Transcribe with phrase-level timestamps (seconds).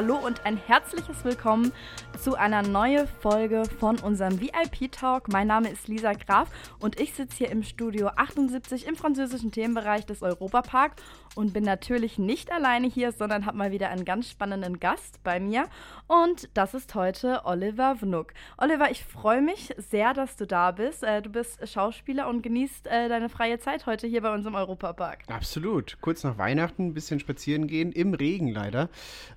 [0.00, 1.72] Hallo und ein herzliches Willkommen
[2.18, 5.28] zu einer neuen Folge von unserem VIP-Talk.
[5.30, 10.06] Mein Name ist Lisa Graf und ich sitze hier im Studio 78 im französischen Themenbereich
[10.06, 10.92] des Europapark
[11.34, 15.38] und bin natürlich nicht alleine hier, sondern habe mal wieder einen ganz spannenden Gast bei
[15.38, 15.66] mir.
[16.06, 18.32] Und das ist heute Oliver Vnuk.
[18.56, 21.04] Oliver, ich freue mich sehr, dass du da bist.
[21.04, 24.54] Äh, du bist Schauspieler und genießt äh, deine freie Zeit heute hier bei uns im
[24.54, 25.24] Europapark.
[25.28, 25.98] Absolut.
[26.00, 28.88] Kurz nach Weihnachten ein bisschen spazieren gehen, im Regen leider.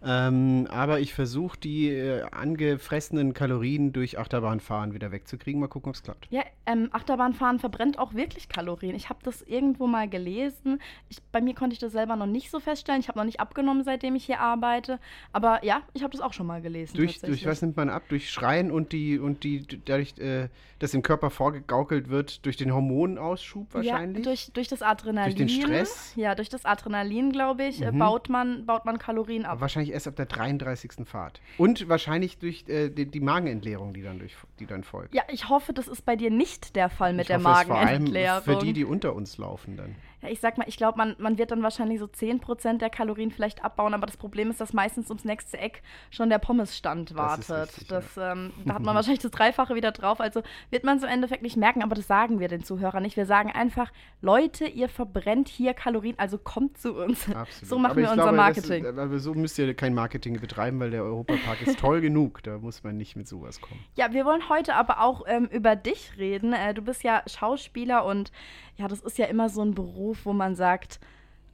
[0.04, 5.59] Ähm, aber ich versuche die äh, angefressenen Kalorien durch Achterbahnfahren wieder wegzukriegen.
[5.59, 6.27] Mal gucken, ob es klappt.
[6.29, 8.95] Ja, ähm, Achterbahnfahren verbrennt auch wirklich Kalorien.
[8.95, 10.81] Ich habe das irgendwo mal gelesen.
[11.09, 13.02] Ich, bei mir konnte ich das selber noch nicht so feststellen.
[13.02, 14.99] Ich habe noch nicht abgenommen, seitdem ich hier arbeite.
[15.31, 16.95] Aber ja, ich habe das auch schon mal gelesen.
[16.95, 18.04] Durch, durch was nimmt man ab?
[18.09, 22.73] Durch Schreien und die, und die dadurch, äh, dass im Körper vorgegaukelt wird, durch den
[22.73, 24.26] Hormonausschub wahrscheinlich?
[24.26, 25.35] Ja, durch, durch das Adrenalin.
[25.35, 26.13] Durch den Stress?
[26.15, 27.99] Ja, durch das Adrenalin, glaube ich, mhm.
[27.99, 29.62] baut, man, baut man Kalorien ab.
[29.62, 31.05] Wahrscheinlich erst ab der 33.
[31.05, 31.41] Fahrt.
[31.57, 35.13] Und wahrscheinlich durch äh, die, die, Magenentleerung, die dann, durch, die dann folgt.
[35.13, 38.43] Ja, ich hoffe, das ist bei dir nicht der Fall mit ich der hoffe, Magenentleerung.
[38.43, 40.98] vor allem für die, die unter uns laufen dann ja, ich sag mal, ich glaube,
[40.98, 44.62] man, man wird dann wahrscheinlich so 10% der Kalorien vielleicht abbauen, aber das Problem ist,
[44.62, 47.49] dass meistens ums nächste Eck schon der Pommesstand wartet.
[47.49, 48.32] Das richtig, das, ja.
[48.32, 50.21] ähm, da hat man wahrscheinlich das Dreifache wieder drauf.
[50.21, 53.18] Also wird man es im Endeffekt nicht merken, aber das sagen wir den Zuhörern nicht.
[53.18, 57.27] Wir sagen einfach, Leute, ihr verbrennt hier Kalorien, also kommt zu uns.
[57.27, 57.70] Absolut.
[57.70, 58.84] So machen aber wir unser glaube, Marketing.
[58.84, 62.41] Das, aber so müsst ihr kein Marketing betreiben, weil der Europapark ist toll genug.
[62.44, 63.84] Da muss man nicht mit sowas kommen.
[63.96, 66.53] Ja, wir wollen heute aber auch ähm, über dich reden.
[66.53, 68.31] Äh, du bist ja Schauspieler und
[68.78, 71.00] ja, das ist ja immer so ein Beruf, wo man sagt,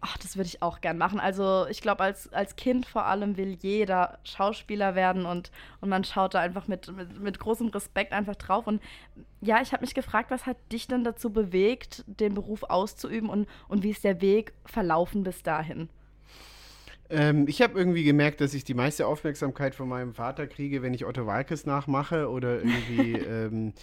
[0.02, 1.20] ach, das würde ich auch gern machen.
[1.20, 6.04] Also ich glaube, als, als Kind vor allem will jeder Schauspieler werden und, und man
[6.04, 8.66] schaut da einfach mit, mit, mit großem Respekt einfach drauf.
[8.68, 8.82] Und
[9.42, 13.48] ja, ich habe mich gefragt, was hat dich denn dazu bewegt, den Beruf auszuüben und,
[13.68, 15.90] und wie ist der Weg verlaufen bis dahin?
[17.10, 20.94] Ähm, ich habe irgendwie gemerkt, dass ich die meiste Aufmerksamkeit von meinem Vater kriege, wenn
[20.94, 23.74] ich Otto Walkes nachmache oder irgendwie ähm,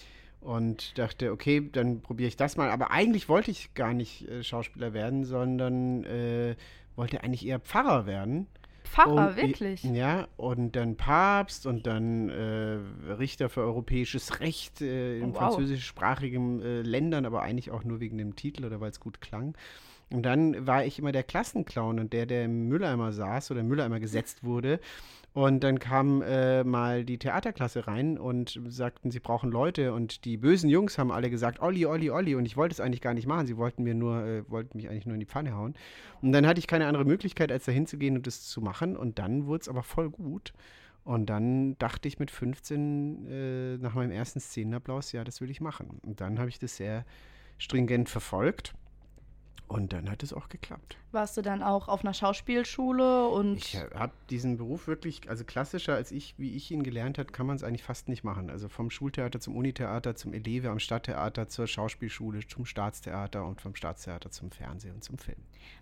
[0.41, 2.69] und dachte, okay, dann probiere ich das mal.
[2.69, 6.55] Aber eigentlich wollte ich gar nicht äh, Schauspieler werden, sondern äh,
[6.95, 8.47] wollte eigentlich eher Pfarrer werden.
[8.83, 9.83] Pfarrer, um, wirklich?
[9.83, 12.79] Ja, und dann Papst und dann äh,
[13.13, 15.37] Richter für europäisches Recht äh, in oh, wow.
[15.37, 19.55] französischsprachigen äh, Ländern, aber eigentlich auch nur wegen dem Titel oder weil es gut klang.
[20.09, 23.67] Und dann war ich immer der Klassenclown und der, der im Mülleimer saß oder im
[23.67, 24.79] Mülleimer gesetzt wurde.
[25.33, 29.93] Und dann kam äh, mal die Theaterklasse rein und sagten, sie brauchen Leute.
[29.93, 32.35] Und die bösen Jungs haben alle gesagt, Olli, Olli, Olli.
[32.35, 33.45] Und ich wollte es eigentlich gar nicht machen.
[33.45, 35.75] Sie wollten mir nur, äh, wollten mich eigentlich nur in die Pfanne hauen.
[36.21, 38.97] Und dann hatte ich keine andere Möglichkeit, als dahin zu gehen und das zu machen.
[38.97, 40.53] Und dann wurde es aber voll gut.
[41.03, 45.61] Und dann dachte ich mit 15 äh, nach meinem ersten Szenenapplaus, ja, das will ich
[45.61, 45.99] machen.
[46.01, 47.05] Und dann habe ich das sehr
[47.59, 48.73] stringent verfolgt.
[49.67, 50.97] Und dann hat es auch geklappt.
[51.11, 53.57] Warst du dann auch auf einer Schauspielschule und.
[53.57, 57.47] Ich habe diesen Beruf wirklich, also klassischer als ich, wie ich ihn gelernt habe, kann
[57.47, 58.49] man es eigentlich fast nicht machen.
[58.49, 63.75] Also vom Schultheater zum Unitheater, zum Eleve am Stadttheater, zur Schauspielschule, zum Staatstheater und vom
[63.75, 65.37] Staatstheater zum Fernsehen und zum Film.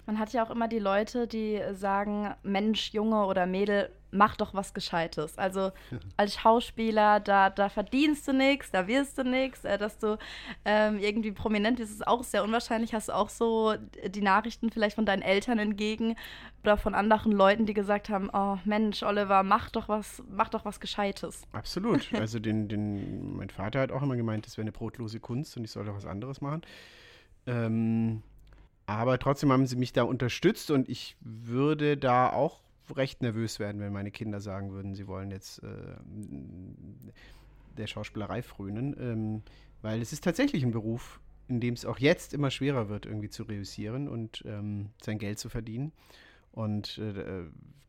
[0.07, 4.53] Man hat ja auch immer die Leute, die sagen, Mensch, Junge oder Mädel, mach doch
[4.53, 5.38] was Gescheites.
[5.38, 5.71] Also
[6.17, 10.17] als Schauspieler, da, da verdienst du nichts, da wirst du nichts, äh, dass du
[10.63, 12.93] ähm, irgendwie prominent bist, ist auch sehr unwahrscheinlich.
[12.93, 13.75] Hast du auch so
[14.07, 16.16] die Nachrichten vielleicht von deinen Eltern entgegen
[16.63, 20.66] oder von anderen Leuten, die gesagt haben, oh Mensch, Oliver, mach doch was, mach doch
[20.66, 21.43] was Gescheites.
[21.51, 22.09] Absolut.
[22.25, 25.63] Also den, den, mein Vater hat auch immer gemeint, das wäre eine brotlose Kunst und
[25.63, 26.61] ich soll doch was anderes machen.
[27.45, 28.23] Ähm,
[28.87, 32.61] aber trotzdem haben sie mich da unterstützt und ich würde da auch
[32.96, 35.96] recht nervös werden, wenn meine Kinder sagen würden, sie wollen jetzt äh,
[37.78, 38.96] der Schauspielerei frönen.
[39.00, 39.44] Ähm,
[39.81, 43.29] weil es ist tatsächlich ein Beruf, in dem es auch jetzt immer schwerer wird, irgendwie
[43.29, 45.91] zu reüssieren und ähm, sein Geld zu verdienen.
[46.51, 47.44] Und äh,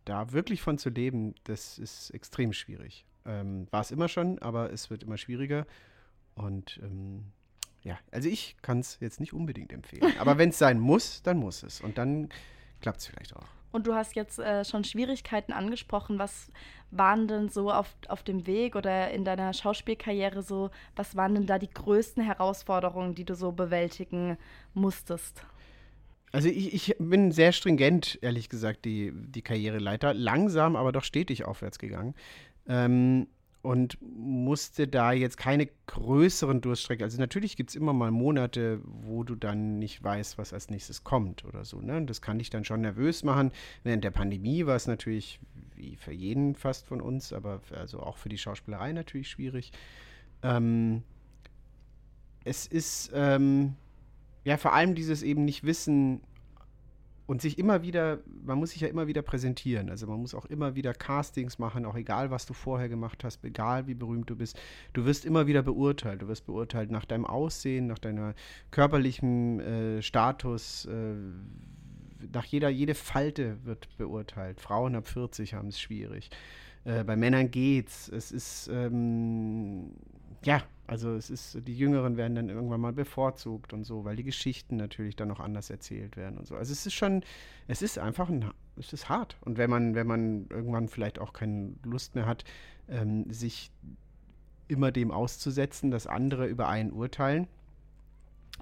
[0.04, 3.06] da wirklich von zu leben, das ist extrem schwierig.
[3.24, 5.66] Ähm, War es immer schon, aber es wird immer schwieriger.
[6.34, 7.32] Und ähm,
[7.82, 10.12] ja, also ich kann es jetzt nicht unbedingt empfehlen.
[10.18, 11.80] Aber wenn es sein muss, dann muss es.
[11.80, 12.28] Und dann
[12.80, 13.46] klappt es vielleicht auch.
[13.72, 16.18] Und du hast jetzt äh, schon Schwierigkeiten angesprochen.
[16.18, 16.50] Was
[16.90, 21.46] waren denn so auf, auf dem Weg oder in deiner Schauspielkarriere so, was waren denn
[21.46, 24.38] da die größten Herausforderungen, die du so bewältigen
[24.74, 25.42] musstest?
[26.32, 30.14] Also ich, ich bin sehr stringent, ehrlich gesagt, die, die Karriereleiter.
[30.14, 32.14] Langsam, aber doch stetig aufwärts gegangen.
[32.68, 33.28] Ähm,
[33.62, 37.02] und musste da jetzt keine größeren Durststrecke.
[37.02, 41.02] Also natürlich gibt es immer mal Monate, wo du dann nicht weißt, was als nächstes
[41.02, 41.80] kommt oder so.
[41.80, 41.96] Ne?
[41.96, 43.50] Und das kann dich dann schon nervös machen.
[43.82, 45.40] Während der Pandemie war es natürlich
[45.74, 49.72] wie für jeden fast von uns, aber also auch für die Schauspielerei natürlich schwierig.
[50.42, 51.02] Ähm,
[52.44, 53.74] es ist ähm,
[54.44, 56.20] ja vor allem dieses eben nicht wissen,
[57.26, 59.90] und sich immer wieder, man muss sich ja immer wieder präsentieren.
[59.90, 63.44] Also man muss auch immer wieder Castings machen, auch egal, was du vorher gemacht hast,
[63.44, 64.58] egal wie berühmt du bist.
[64.92, 66.22] Du wirst immer wieder beurteilt.
[66.22, 68.34] Du wirst beurteilt nach deinem Aussehen, nach deiner
[68.70, 70.86] körperlichen äh, Status.
[70.86, 71.14] Äh,
[72.32, 74.60] nach jeder, jede Falte wird beurteilt.
[74.60, 76.30] Frauen ab 40 haben es schwierig.
[76.84, 78.08] Äh, bei Männern geht's.
[78.08, 79.90] Es ist, ähm,
[80.44, 84.24] ja, also es ist, die Jüngeren werden dann irgendwann mal bevorzugt und so, weil die
[84.24, 86.56] Geschichten natürlich dann noch anders erzählt werden und so.
[86.56, 87.22] Also es ist schon,
[87.66, 89.36] es ist einfach ein, es ist hart.
[89.40, 92.44] Und wenn man, wenn man irgendwann vielleicht auch keine Lust mehr hat,
[92.88, 93.70] ähm, sich
[94.68, 97.48] immer dem auszusetzen, dass andere über einen urteilen,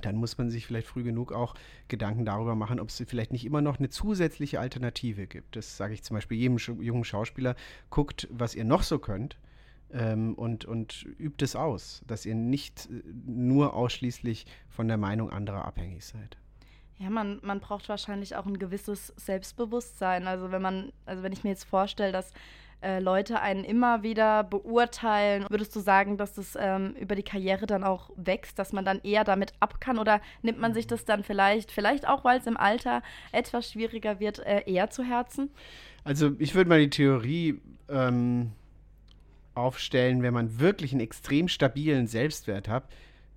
[0.01, 1.55] dann muss man sich vielleicht früh genug auch
[1.89, 5.57] Gedanken darüber machen, ob es vielleicht nicht immer noch eine zusätzliche Alternative gibt.
[5.57, 7.55] Das sage ich zum Beispiel jedem jungen Schauspieler,
[7.91, 9.39] guckt, was ihr noch so könnt
[9.95, 15.31] ähm, und, und übt es aus, dass ihr nicht äh, nur ausschließlich von der Meinung
[15.31, 16.37] anderer abhängig seid.
[16.99, 20.27] Ja, man, man braucht wahrscheinlich auch ein gewisses Selbstbewusstsein.
[20.27, 22.33] Also wenn man, also wenn ich mir jetzt vorstelle, dass
[22.83, 27.67] äh, Leute einen immer wieder beurteilen, würdest du sagen, dass das ähm, über die Karriere
[27.67, 31.05] dann auch wächst, dass man dann eher damit ab kann oder nimmt man sich das
[31.05, 33.03] dann vielleicht, vielleicht auch, weil es im Alter
[33.33, 35.51] etwas schwieriger wird, äh, eher zu Herzen?
[36.05, 38.53] Also ich würde mal die Theorie ähm,
[39.55, 42.89] aufstellen, wenn man wirklich einen extrem stabilen Selbstwert hat,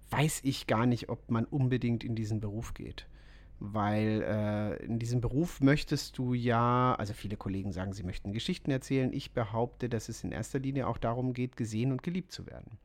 [0.10, 3.08] weiß ich gar nicht, ob man unbedingt in diesen Beruf geht.
[3.60, 8.70] Weil äh, in diesem Beruf möchtest du ja, also viele Kollegen sagen, sie möchten Geschichten
[8.70, 9.12] erzählen.
[9.12, 12.78] Ich behaupte, dass es in erster Linie auch darum geht, gesehen und geliebt zu werden.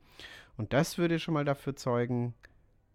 [0.57, 2.33] Und das würde schon mal dafür zeugen,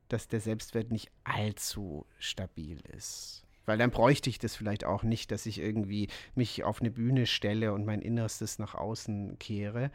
[0.09, 3.48] dass der Selbstwert nicht allzu stabil ist.
[3.69, 7.27] Weil dann bräuchte ich das vielleicht auch nicht, dass ich irgendwie mich auf eine Bühne
[7.27, 9.91] stelle und mein Innerstes nach außen kehre.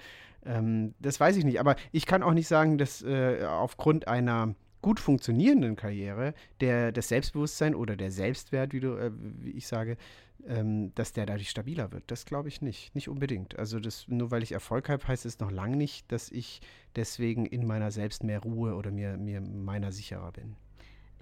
[0.45, 1.59] Ähm, das weiß ich nicht.
[1.59, 7.07] Aber ich kann auch nicht sagen, dass äh, aufgrund einer gut funktionierenden Karriere der, das
[7.07, 9.97] Selbstbewusstsein oder der Selbstwert, wie, du, äh, wie ich sage,
[10.45, 12.03] ähm, dass der dadurch stabiler wird.
[12.07, 12.93] Das glaube ich nicht.
[12.93, 13.57] Nicht unbedingt.
[13.57, 16.61] Also das, nur weil ich Erfolg habe, heißt es noch lange nicht, dass ich
[16.95, 20.57] deswegen in meiner selbst mehr Ruhe oder mir, mir meiner sicherer bin.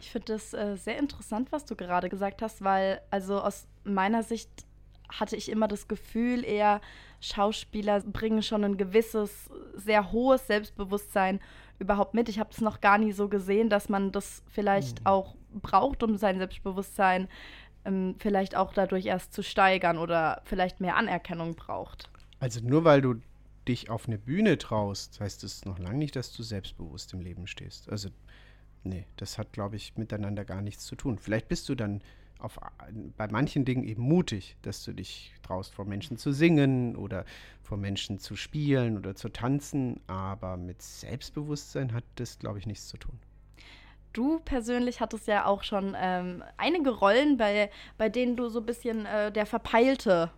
[0.01, 4.23] Ich finde das äh, sehr interessant, was du gerade gesagt hast, weil also aus meiner
[4.23, 4.49] Sicht
[5.09, 6.81] hatte ich immer das Gefühl, eher
[7.19, 11.39] Schauspieler bringen schon ein gewisses, sehr hohes Selbstbewusstsein
[11.79, 12.29] überhaupt mit.
[12.29, 15.07] Ich habe es noch gar nie so gesehen, dass man das vielleicht mhm.
[15.07, 17.27] auch braucht, um sein Selbstbewusstsein
[17.85, 22.09] ähm, vielleicht auch dadurch erst zu steigern oder vielleicht mehr Anerkennung braucht.
[22.39, 23.15] Also nur weil du
[23.67, 27.45] dich auf eine Bühne traust, heißt es noch lange nicht, dass du selbstbewusst im Leben
[27.45, 27.89] stehst.
[27.89, 28.09] Also
[28.83, 31.17] nee, das hat, glaube ich, miteinander gar nichts zu tun.
[31.19, 32.01] Vielleicht bist du dann
[32.39, 32.59] auf,
[33.17, 37.25] bei manchen Dingen eben mutig, dass du dich traust, vor Menschen zu singen oder
[37.61, 42.87] vor Menschen zu spielen oder zu tanzen, aber mit Selbstbewusstsein hat das, glaube ich, nichts
[42.87, 43.17] zu tun.
[44.13, 48.65] Du persönlich hattest ja auch schon ähm, einige Rollen, bei, bei denen du so ein
[48.65, 50.31] bisschen äh, der Verpeilte,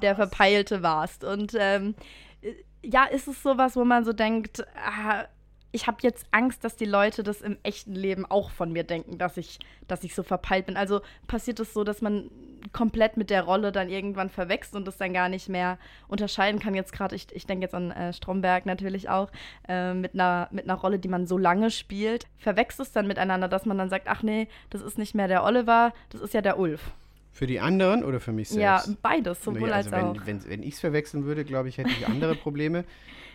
[0.00, 1.22] der Verpeilte warst.
[1.22, 1.94] Und ähm,
[2.40, 5.26] äh, ja, ist es sowas, wo man so denkt, ah,
[5.72, 9.16] ich habe jetzt Angst, dass die Leute das im echten Leben auch von mir denken,
[9.16, 9.58] dass ich,
[9.88, 10.76] dass ich so verpeilt bin.
[10.76, 12.30] Also passiert es so, dass man
[12.72, 15.78] komplett mit der Rolle dann irgendwann verwechselt und das dann gar nicht mehr
[16.08, 16.74] unterscheiden kann.
[16.74, 19.30] Jetzt gerade, ich, ich denke jetzt an äh, Stromberg natürlich auch,
[19.66, 23.48] äh, mit, einer, mit einer Rolle, die man so lange spielt, verwechselt es dann miteinander,
[23.48, 26.42] dass man dann sagt, ach nee, das ist nicht mehr der Oliver, das ist ja
[26.42, 26.92] der Ulf.
[27.32, 28.86] Für die anderen oder für mich selbst?
[28.86, 30.26] Ja, beides, sowohl also als wenn, auch.
[30.26, 32.84] Wenn, wenn ich es verwechseln würde, glaube ich, hätte ich andere Probleme.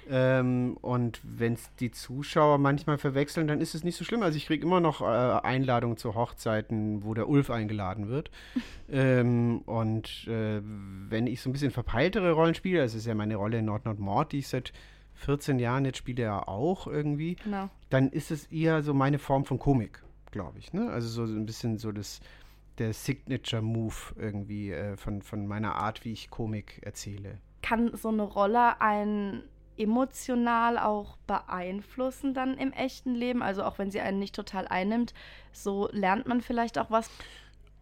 [0.10, 4.24] Ähm, und wenn es die Zuschauer manchmal verwechseln, dann ist es nicht so schlimm.
[4.24, 8.32] Also ich kriege immer noch äh, Einladungen zu Hochzeiten, wo der Ulf eingeladen wird.
[8.90, 13.36] ähm, und äh, wenn ich so ein bisschen verpeiltere Rollen spiele, das ist ja meine
[13.36, 14.72] Rolle in Nord Nord Mord, die ich seit
[15.16, 17.70] 14 Jahren jetzt spiele ja auch irgendwie, genau.
[17.90, 20.74] dann ist es eher so meine Form von Komik, glaube ich.
[20.74, 20.90] Ne?
[20.92, 22.22] Also so, so ein bisschen so das
[22.78, 27.40] der Signature-Move irgendwie äh, von, von meiner Art, wie ich Komik erzähle.
[27.62, 29.44] Kann so eine Rolle ein
[29.78, 33.42] emotional auch beeinflussen dann im echten Leben?
[33.42, 35.14] Also auch wenn sie einen nicht total einnimmt,
[35.52, 37.10] so lernt man vielleicht auch was.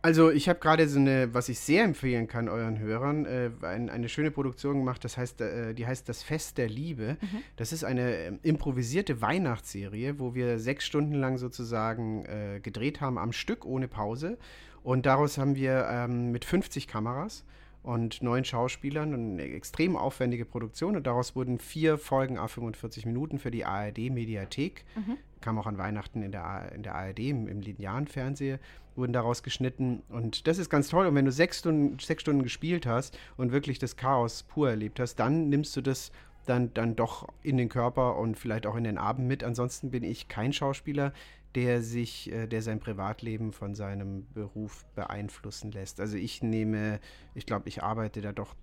[0.05, 3.89] Also ich habe gerade so eine, was ich sehr empfehlen kann euren Hörern, äh, ein,
[3.89, 7.17] eine schöne Produktion gemacht, das heißt, äh, die heißt Das Fest der Liebe.
[7.19, 7.41] Mhm.
[7.55, 13.17] Das ist eine äh, improvisierte Weihnachtsserie, wo wir sechs Stunden lang sozusagen äh, gedreht haben
[13.17, 14.37] am Stück ohne Pause.
[14.86, 17.44] Und daraus haben wir ähm, mit 50 Kameras
[17.82, 20.96] und neun Schauspielern eine extrem aufwendige Produktion.
[20.96, 25.18] Und daraus wurden vier Folgen a 45 Minuten für die ARD-Mediathek mhm.
[25.42, 28.60] kam auch an Weihnachten in der, in der ARD, im, im linearen Fernseher,
[28.96, 30.04] wurden daraus geschnitten.
[30.10, 31.08] Und das ist ganz toll.
[31.08, 35.00] Und wenn du sechs Stunden, sechs Stunden gespielt hast und wirklich das Chaos pur erlebt
[35.00, 36.12] hast, dann nimmst du das
[36.45, 39.43] dann, dann doch in den Körper und vielleicht auch in den Abend mit.
[39.43, 41.13] Ansonsten bin ich kein Schauspieler,
[41.55, 45.99] der sich, äh, der sein Privatleben von seinem Beruf beeinflussen lässt.
[45.99, 46.99] Also ich nehme,
[47.33, 48.55] ich glaube, ich arbeite da doch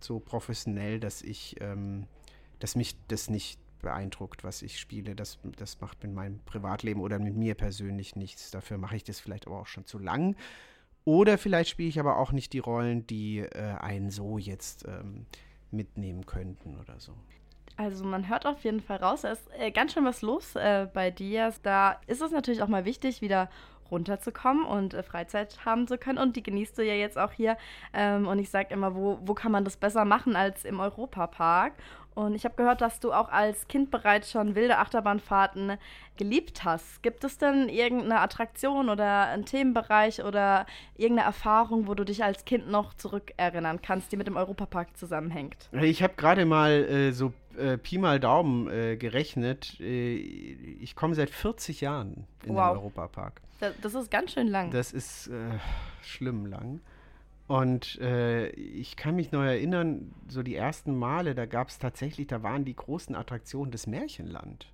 [0.00, 2.06] so professionell, dass ich, ähm,
[2.58, 5.14] dass mich das nicht beeindruckt, was ich spiele.
[5.14, 8.50] Das, das macht mit meinem Privatleben oder mit mir persönlich nichts.
[8.50, 10.36] Dafür mache ich das vielleicht aber auch schon zu lang.
[11.04, 15.26] Oder vielleicht spiele ich aber auch nicht die Rollen, die äh, einen so jetzt ähm,
[15.72, 17.12] mitnehmen könnten oder so.
[17.76, 20.86] Also man hört auf jeden Fall raus, da ist äh, ganz schön was los äh,
[20.92, 21.52] bei dir.
[21.62, 23.48] Da ist es natürlich auch mal wichtig, wieder
[23.90, 26.18] runterzukommen und äh, Freizeit haben zu können.
[26.18, 27.56] Und die genießt du ja jetzt auch hier.
[27.92, 31.72] Ähm, und ich sage immer, wo, wo kann man das besser machen als im Europapark?
[32.14, 35.78] Und ich habe gehört, dass du auch als Kind bereits schon wilde Achterbahnfahrten
[36.16, 37.02] geliebt hast.
[37.02, 42.44] Gibt es denn irgendeine Attraktion oder einen Themenbereich oder irgendeine Erfahrung, wo du dich als
[42.44, 45.68] Kind noch zurückerinnern kannst, die mit dem Europapark zusammenhängt?
[45.72, 49.78] Ich habe gerade mal äh, so äh, Pi mal Daumen äh, gerechnet.
[49.80, 52.72] Äh, ich komme seit 40 Jahren in wow.
[52.72, 53.40] den Europapark.
[53.60, 54.70] Das, das ist ganz schön lang.
[54.70, 55.58] Das ist äh,
[56.02, 56.80] schlimm lang.
[57.50, 62.28] Und äh, ich kann mich noch erinnern, so die ersten Male, da gab es tatsächlich,
[62.28, 64.72] da waren die großen Attraktionen des Märchenland.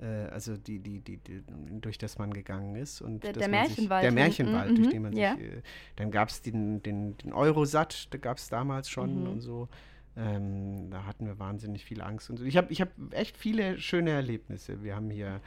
[0.00, 1.44] Äh, also die, die, die, die,
[1.80, 3.00] durch das man gegangen ist.
[3.00, 4.02] Und der, der Märchenwald.
[4.02, 5.36] Sich, der Märchenwald, mhm, durch den man ja.
[5.36, 5.44] sich.
[5.44, 5.62] Äh,
[5.94, 9.30] dann gab es den, den, den Eurosat, da gab es damals schon mhm.
[9.30, 9.68] und so.
[10.16, 12.28] Ähm, da hatten wir wahnsinnig viel Angst.
[12.28, 12.44] Und so.
[12.44, 14.82] Ich habe ich hab echt viele schöne Erlebnisse.
[14.82, 15.40] Wir haben hier,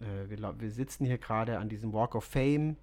[0.00, 2.74] äh, wir, wir sitzen hier gerade an diesem Walk of Fame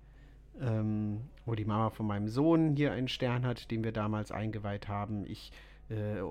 [0.62, 4.88] ähm, wo die Mama von meinem Sohn hier einen Stern hat, den wir damals eingeweiht
[4.88, 5.26] haben.
[5.26, 5.52] Ich,
[5.90, 6.22] äh,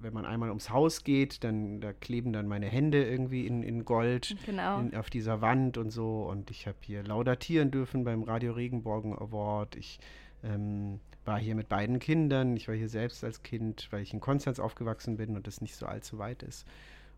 [0.00, 3.84] wenn man einmal ums Haus geht, dann da kleben dann meine Hände irgendwie in, in
[3.84, 4.80] Gold genau.
[4.80, 6.22] in, auf dieser Wand und so.
[6.22, 9.76] Und ich habe hier laudatieren dürfen beim Radio Regenbogen Award.
[9.76, 9.98] Ich
[10.42, 12.56] ähm, war hier mit beiden Kindern.
[12.56, 15.76] Ich war hier selbst als Kind, weil ich in Konstanz aufgewachsen bin und das nicht
[15.76, 16.66] so allzu weit ist.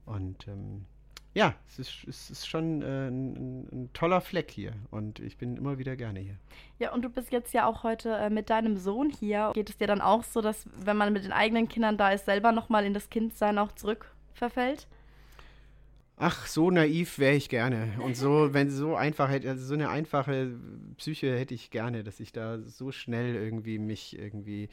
[0.04, 0.85] Und ähm,
[1.35, 5.57] ja, es ist, es ist schon äh, ein, ein, toller Fleck hier und ich bin
[5.57, 6.37] immer wieder gerne hier.
[6.79, 9.50] Ja, und du bist jetzt ja auch heute äh, mit deinem Sohn hier.
[9.53, 12.26] Geht es dir dann auch so, dass wenn man mit den eigenen Kindern da ist,
[12.26, 14.87] selber nochmal in das Kindsein auch zurückverfällt?
[16.17, 17.95] Ach, so naiv wäre ich gerne.
[17.99, 20.53] Und so, wenn so einfach hätte, also so eine einfache
[20.99, 24.69] Psyche hätte ich gerne, dass ich da so schnell irgendwie mich irgendwie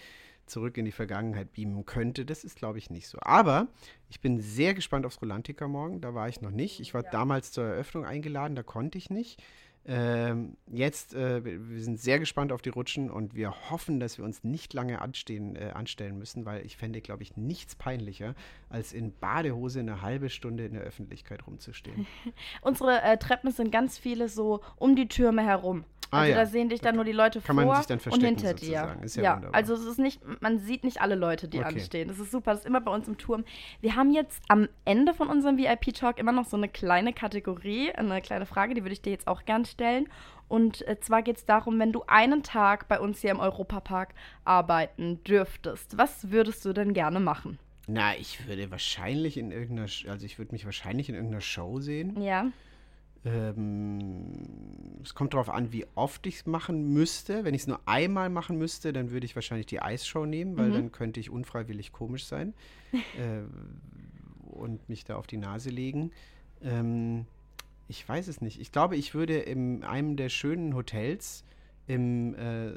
[0.51, 2.25] zurück in die Vergangenheit beamen könnte.
[2.25, 3.17] Das ist, glaube ich, nicht so.
[3.21, 3.67] Aber
[4.09, 6.01] ich bin sehr gespannt aufs Rolantica morgen.
[6.01, 6.79] Da war ich noch nicht.
[6.79, 7.09] Ich war ja.
[7.09, 9.41] damals zur Eröffnung eingeladen, da konnte ich nicht.
[9.83, 14.25] Ähm, jetzt, äh, wir sind sehr gespannt auf die Rutschen und wir hoffen, dass wir
[14.25, 18.35] uns nicht lange anstehen, äh, anstellen müssen, weil ich fände, glaube ich, nichts peinlicher,
[18.69, 22.05] als in Badehose eine halbe Stunde in der Öffentlichkeit rumzustehen.
[22.61, 25.83] Unsere äh, Treppen sind ganz viele so um die Türme herum.
[26.11, 26.37] Ah, also ja.
[26.37, 28.97] da sehen dich dann nur die Leute Kann vor und hinter dir.
[29.01, 31.67] Ist ja, ja also es ist nicht, man sieht nicht alle Leute, die okay.
[31.67, 32.09] anstehen.
[32.09, 33.45] Das ist super, das ist immer bei uns im Turm.
[33.79, 38.21] Wir haben jetzt am Ende von unserem VIP-Talk immer noch so eine kleine Kategorie, eine
[38.21, 40.07] kleine Frage, die würde ich dir jetzt auch gern stellen.
[40.49, 44.13] Und äh, zwar geht es darum, wenn du einen Tag bei uns hier im Europapark
[44.43, 47.57] arbeiten dürftest, was würdest du denn gerne machen?
[47.87, 52.21] Na, ich würde wahrscheinlich in irgendeiner, also ich würde mich wahrscheinlich in irgendeiner Show sehen.
[52.21, 52.47] Ja.
[53.23, 57.43] Ähm, es kommt darauf an, wie oft ich es machen müsste.
[57.43, 60.69] Wenn ich es nur einmal machen müsste, dann würde ich wahrscheinlich die Eisshow nehmen, weil
[60.69, 60.73] mhm.
[60.73, 62.53] dann könnte ich unfreiwillig komisch sein
[62.93, 63.41] äh,
[64.49, 66.11] und mich da auf die Nase legen.
[66.63, 67.25] Ähm,
[67.87, 68.59] ich weiß es nicht.
[68.59, 71.43] Ich glaube, ich würde in einem der schönen Hotels
[71.87, 72.73] im äh,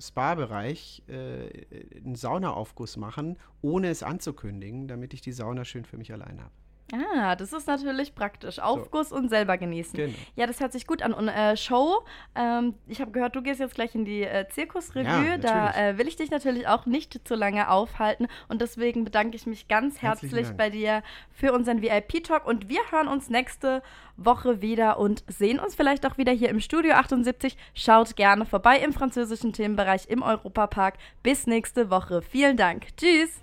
[0.00, 1.48] Spa-Bereich äh,
[1.96, 6.52] einen Saunaaufguss machen, ohne es anzukündigen, damit ich die Sauna schön für mich allein habe.
[6.92, 8.58] Ah, das ist natürlich praktisch.
[8.58, 9.16] Aufguss so.
[9.16, 9.94] und selber genießen.
[9.94, 10.14] Genau.
[10.36, 11.12] Ja, das hört sich gut an.
[11.12, 12.04] Und äh, Show,
[12.34, 15.26] ähm, ich habe gehört, du gehst jetzt gleich in die äh, Zirkusrevue.
[15.26, 18.26] Ja, da äh, will ich dich natürlich auch nicht zu lange aufhalten.
[18.48, 21.02] Und deswegen bedanke ich mich ganz herzlich bei dir
[21.32, 22.46] für unseren VIP-Talk.
[22.46, 23.82] Und wir hören uns nächste
[24.16, 27.56] Woche wieder und sehen uns vielleicht auch wieder hier im Studio 78.
[27.74, 30.94] Schaut gerne vorbei im französischen Themenbereich im Europapark.
[31.22, 32.22] Bis nächste Woche.
[32.22, 32.96] Vielen Dank.
[32.96, 33.42] Tschüss.